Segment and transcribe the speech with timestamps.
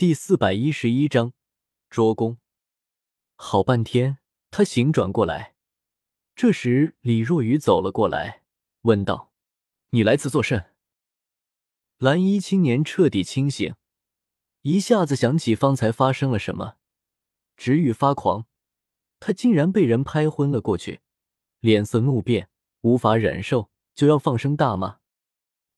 [0.00, 1.34] 第四百一十一章
[1.90, 2.38] 捉攻。
[3.36, 4.16] 好半天，
[4.50, 5.56] 他醒转过来。
[6.34, 8.42] 这时，李若愚走了过来，
[8.80, 9.30] 问道
[9.92, 10.72] ：“你来此作甚？”
[12.00, 13.74] 蓝衣青年彻底清醒，
[14.62, 16.76] 一下子想起方才发生了什么，
[17.58, 18.46] 直欲发狂。
[19.18, 21.02] 他竟然被人拍昏了过去，
[21.58, 22.48] 脸色怒变，
[22.80, 25.00] 无法忍受，就要放声大骂。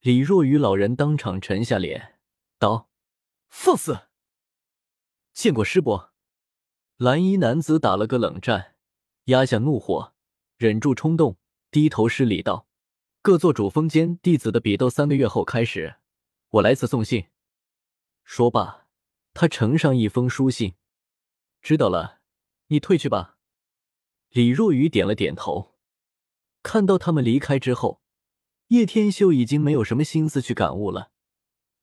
[0.00, 2.18] 李若愚老人当场沉下脸，
[2.58, 2.88] 道
[3.50, 4.05] ：“放肆！
[5.36, 6.14] 见过师伯。”
[6.96, 8.74] 蓝衣男子打了个冷战，
[9.24, 10.14] 压下怒火，
[10.56, 11.36] 忍住冲动，
[11.70, 12.66] 低头施礼道
[13.20, 15.96] ：“各做主封间弟子的比斗，三个月后开始。
[16.48, 17.26] 我来此送信。”
[18.24, 18.88] 说罢，
[19.34, 20.74] 他呈上一封书信。
[21.60, 22.20] 知道了，
[22.68, 23.36] 你退去吧。
[24.30, 25.74] 李若愚点了点头。
[26.62, 28.00] 看到他们离开之后，
[28.68, 31.12] 叶天秀已经没有什么心思去感悟了。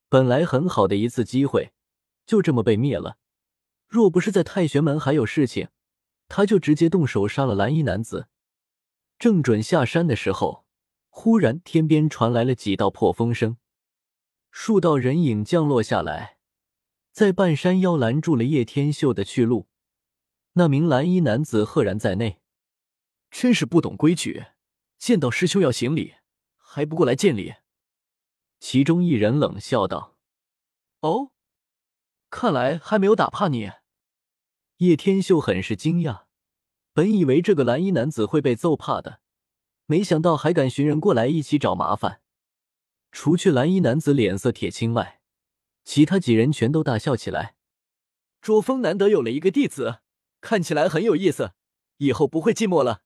[0.10, 1.72] 本来很好的一次机会，
[2.26, 3.18] 就这么被灭了。
[3.94, 5.68] 若不是在太玄门还有事情，
[6.28, 8.28] 他就直接动手杀了蓝衣男子。
[9.20, 10.66] 正准下山的时候，
[11.10, 13.58] 忽然天边传来了几道破风声，
[14.50, 16.40] 数道人影降落下来，
[17.12, 19.68] 在半山腰拦住了叶天秀的去路。
[20.54, 22.42] 那名蓝衣男子赫然在内，
[23.30, 24.48] 真是不懂规矩，
[24.98, 26.16] 见到师兄要行礼。
[26.58, 27.54] 还不过来见礼？
[28.60, 30.18] 其中一人冷笑道
[31.02, 31.30] ：“哦，
[32.32, 33.72] 看来还没有打怕你。”
[34.78, 36.24] 叶天秀很是惊讶，
[36.94, 39.20] 本以为这个蓝衣男子会被揍怕的，
[39.86, 42.22] 没想到还敢寻人过来一起找麻烦。
[43.12, 45.22] 除去蓝衣男子脸色铁青外，
[45.84, 47.56] 其他几人全都大笑起来。
[48.42, 50.00] 卓峰难得有了一个弟子，
[50.42, 51.54] 看起来很有意思，
[51.98, 53.04] 以后不会寂寞了。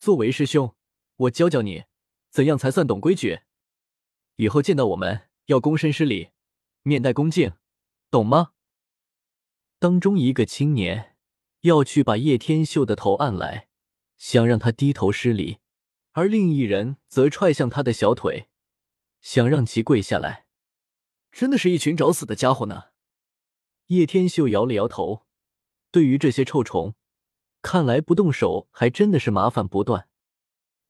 [0.00, 0.74] 作为师兄，
[1.16, 1.84] 我教教你。
[2.30, 3.40] 怎样才算懂规矩？
[4.36, 6.28] 以后见到我们要躬身施礼，
[6.82, 7.54] 面带恭敬，
[8.10, 8.52] 懂吗？
[9.80, 11.14] 当中一个青年
[11.60, 13.68] 要去把叶天秀的头按来，
[14.16, 15.58] 想让他低头施礼，
[16.12, 18.48] 而另一人则踹向他的小腿，
[19.20, 20.46] 想让其跪下来。
[21.30, 22.86] 真的是一群找死的家伙呢！
[23.86, 25.24] 叶天秀摇了摇头，
[25.92, 26.94] 对于这些臭虫，
[27.62, 30.08] 看来不动手还真的是麻烦不断。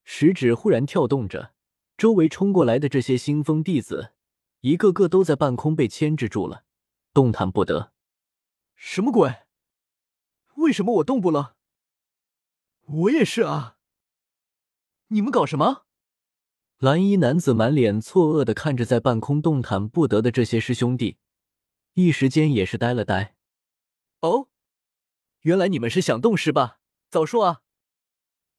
[0.04, 1.52] 食指忽然跳动着，
[1.98, 4.14] 周围冲过来的这些新风弟子，
[4.60, 6.64] 一个个都在半空被牵制住了，
[7.12, 7.92] 动弹不得。
[8.80, 9.42] 什么鬼？
[10.54, 11.56] 为什么我动不了？
[12.86, 13.76] 我也是啊！
[15.08, 15.84] 你们搞什么？
[16.78, 21.18] 蓝衣男子满脸错愕的看着在半空动弹不得的这些师兄弟，
[21.94, 23.34] 一时间也是呆了呆。
[24.20, 24.48] 哦，
[25.40, 26.78] 原来你们是想动是吧？
[27.10, 27.62] 早说啊！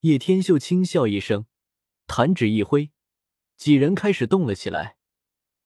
[0.01, 1.45] 叶天秀轻笑一声，
[2.07, 2.91] 弹指一挥，
[3.55, 4.97] 几人开始动了起来。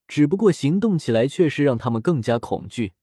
[0.06, 2.94] 只不过行动起来却是让他们更加恐惧，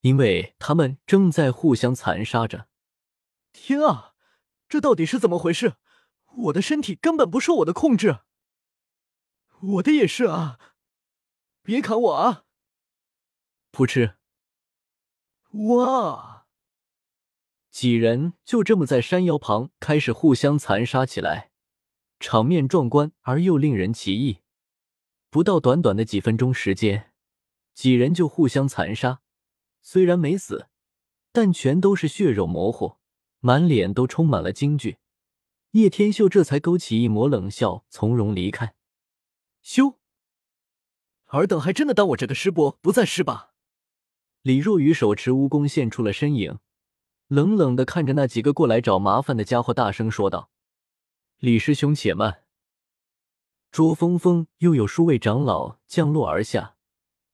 [0.00, 2.68] 因为他们正在互相残杀着。
[3.52, 4.14] 天啊，
[4.68, 5.74] 这到底是怎么回事？
[6.44, 8.20] 我的身体根本不受我的控制。
[9.60, 10.58] 我的也是啊！
[11.62, 12.44] 别砍我啊！
[13.72, 14.14] 噗嗤！
[15.52, 16.46] 哇！
[17.70, 21.50] 几人就这么在山腰旁开始互相残杀起来，
[22.18, 24.38] 场面壮观而又令人奇异。
[25.28, 27.12] 不到短短的几分钟时间，
[27.74, 29.20] 几人就互相残杀，
[29.82, 30.68] 虽然没死，
[31.32, 32.96] 但全都是血肉模糊，
[33.40, 34.98] 满脸都充满了惊惧。
[35.72, 38.74] 叶天秀这才勾起一抹冷笑，从容离开。
[39.64, 39.96] 咻！
[41.26, 43.52] 尔等还真的当我这个师伯不在是吧？
[44.42, 46.58] 李若愚手持蜈蚣现出了身影。
[47.28, 50.50] 冷冷的看着那几个过来找麻烦的家伙，大声说道
[51.38, 52.42] ：“李师兄，且慢。”
[53.70, 56.74] 卓峰峰又有数位长老降落而下，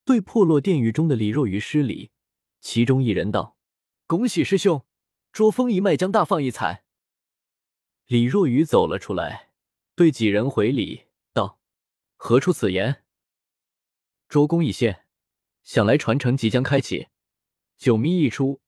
[0.04, 2.10] 对破落殿宇中的李若愚施礼。
[2.68, 3.56] 其中一人道
[4.08, 4.84] ：“恭喜师兄，
[5.30, 6.82] 卓峰一脉将大放异彩。”
[8.06, 9.50] 李若愚走了出来，
[9.94, 11.60] 对几人回礼道
[12.18, 13.04] ：“何出此言？”
[14.28, 15.04] 捉公已现，
[15.62, 17.06] 想来传承即将开启，
[17.76, 18.60] 九秘一出。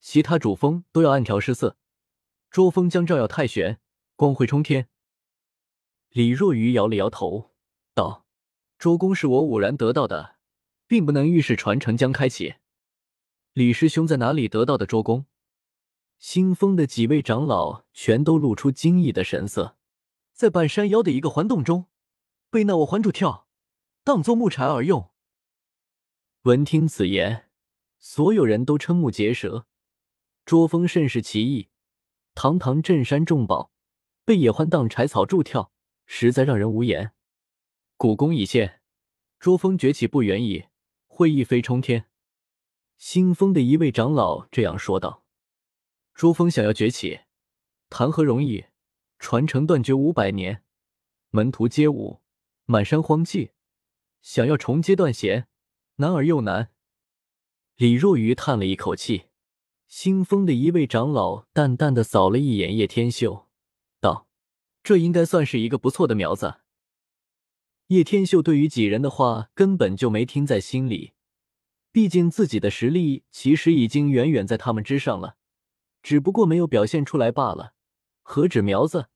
[0.00, 1.78] 其他主峰都要暗调失色，
[2.50, 3.80] 周峰将照耀太玄，
[4.16, 4.90] 光辉冲天。
[6.10, 7.54] 李若愚摇了摇头，
[7.94, 8.26] 道
[8.78, 10.36] ：“周公是我偶然得到的，
[10.86, 12.56] 并不能预示传承将开启。”
[13.56, 15.24] 李师兄在哪里得到的周公？
[16.18, 19.78] 新封的几位长老全都露出惊异的神色，
[20.34, 21.86] 在半山腰的一个环洞中，
[22.50, 23.48] 被那我环住跳，
[24.04, 25.08] 当做木柴而用。
[26.42, 27.48] 闻听此言，
[27.98, 29.66] 所有人都瞠目结舌。
[30.44, 31.70] 捉风甚是奇异，
[32.34, 33.72] 堂堂镇山重宝，
[34.26, 35.72] 被野欢当柴草柱跳，
[36.04, 37.12] 实在让人无言。
[37.96, 38.82] 古功已现，
[39.40, 40.66] 捉风崛起不远矣，
[41.06, 42.10] 会一飞冲天。
[42.96, 45.24] 新丰的一位长老这样说道
[46.14, 47.20] ：“珠峰想要崛起，
[47.88, 48.66] 谈何容易？
[49.18, 50.62] 传承断绝五百年，
[51.30, 52.20] 门徒皆无，
[52.64, 53.50] 满山荒寂，
[54.22, 55.48] 想要重接断弦，
[55.96, 56.70] 难而又难。”
[57.76, 59.26] 李若愚叹了一口气。
[59.88, 63.46] 新丰的一位长老淡淡的扫了一眼叶天秀，
[64.00, 64.26] 道
[64.82, 66.56] ：“这应该算是一个不错的苗子。”
[67.88, 71.12] 叶天秀对于几人的话根本就没听在心里，
[71.96, 75.38] 毕竟自己的实力其实已经远远在他们之上了，
[76.02, 77.72] 只不过没有表现出来罢了。
[78.20, 79.08] 何止苗子，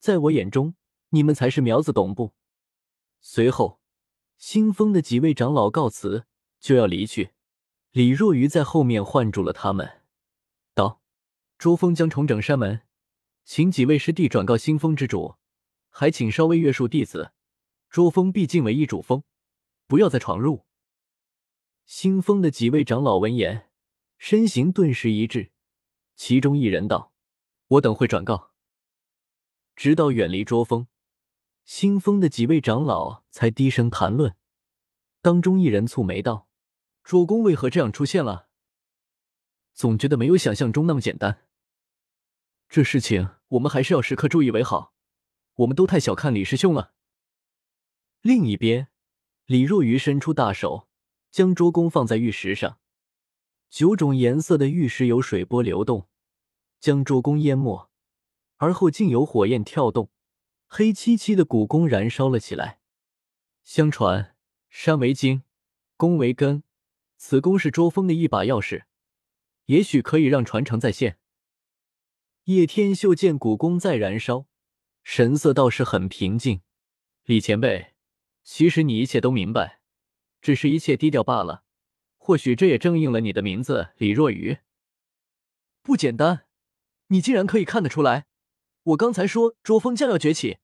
[0.00, 0.74] 在我眼中，
[1.10, 2.34] 你们才是苗子，懂不？
[3.20, 3.78] 随后，
[4.38, 6.26] 新丰的几位长老告辞，
[6.58, 7.30] 就要离去。
[7.92, 10.02] 李若愚在后面唤住了他们，
[10.74, 11.00] 道
[11.56, 12.82] ：“朱峰将重整山门，
[13.44, 15.36] 请几位师弟转告新丰之主，
[15.90, 17.30] 还请稍微约束弟子。”
[17.88, 19.22] 捉风毕竟为一主峰，
[19.86, 20.65] 不要再闯入。
[21.86, 23.70] 新峰的几位长老闻言，
[24.18, 25.52] 身形顿时一滞，
[26.16, 27.12] 其中一人道
[27.68, 28.50] ：“我等会转告。”
[29.76, 30.88] 直到远离捉风，
[31.64, 34.34] 新峰的几位长老才低声谈论。
[35.22, 36.48] 当中一人蹙眉道
[37.04, 38.48] ：“主公为何这样出现了？
[39.72, 41.46] 总觉得没有想象中那么简单。
[42.68, 44.92] 这事情我们还是要时刻注意为好。
[45.54, 46.94] 我们都太小看李师兄了。”
[48.22, 48.88] 另一边，
[49.44, 50.88] 李若愚伸出大手，
[51.36, 52.78] 将桌弓放在玉石上，
[53.68, 56.08] 九种颜色的玉石有水波流动，
[56.80, 57.90] 将桌弓淹没，
[58.56, 60.10] 而后竟有火焰跳动，
[60.66, 62.80] 黑漆漆的古弓燃烧了起来。
[63.62, 64.34] 相传，
[64.70, 65.42] 山为经，
[65.98, 66.62] 弓为根，
[67.18, 68.84] 此弓是捉风的一把钥匙，
[69.66, 71.18] 也许可以让传承再现。
[72.44, 74.46] 叶天秀见古弓在燃烧，
[75.02, 76.62] 神色倒是很平静。
[77.24, 77.92] 李前辈。
[78.42, 79.80] 其实你一切都明白，
[80.40, 81.64] 只是一切低调罢了。
[82.16, 84.58] 或许这也正应了你的名字李若愚。
[85.82, 86.46] 不简单，
[87.08, 88.26] 你竟然可以看得出来。
[88.82, 90.58] 我刚才说卓峰将要崛起，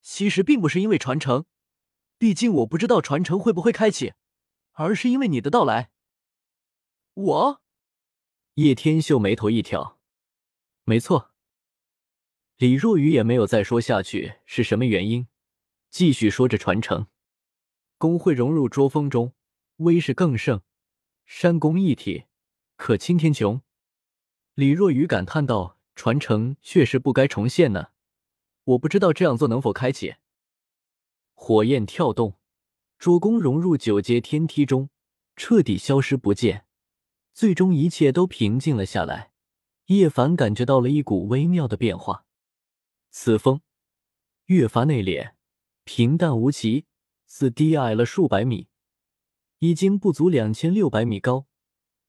[0.00, 1.44] 其实并不是因为传承，
[2.16, 4.14] 毕竟我不知道传承会不会开启，
[4.72, 5.90] 而是因为你的到来。
[7.12, 7.62] 我，
[8.54, 9.98] 叶天秀眉头一挑，
[10.84, 11.34] 没错。
[12.56, 15.28] 李若愚也没有再说下去是什么原因，
[15.90, 17.08] 继续说着传承。
[18.02, 19.32] 弓会融入捉风中，
[19.76, 20.62] 威势更盛，
[21.24, 22.24] 山弓一体，
[22.74, 23.60] 可侵天穹。
[24.54, 27.90] 李若愚感叹道：“传承确实不该重现呢，
[28.64, 30.16] 我不知道这样做能否开启。”
[31.34, 32.40] 火焰跳动，
[32.98, 34.90] 捉弓融入九阶天梯中，
[35.36, 36.66] 彻底消失不见。
[37.32, 39.30] 最终，一切都平静了下来。
[39.86, 42.24] 叶凡感觉到了一股微妙的变化，
[43.12, 43.60] 此风
[44.46, 45.34] 越发内敛，
[45.84, 46.86] 平淡无奇。
[47.34, 48.68] 似低矮了数百米，
[49.60, 51.46] 已经不足两千六百米高，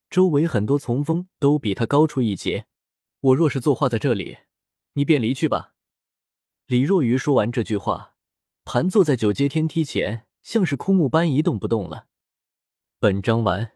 [0.10, 2.66] 周围很多丛峰都比他高出一截。
[3.22, 4.40] 我若是坐化在这里，
[4.96, 5.76] 你便离去吧。
[6.66, 8.18] 李若愚说完这句话，
[8.66, 12.08] 盘坐在九阶天梯前，像是枯木般一动不动了。
[13.00, 13.73] 本章完。